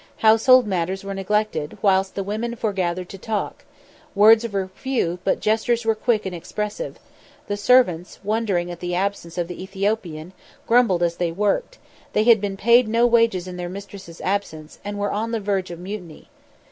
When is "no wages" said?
12.87-13.47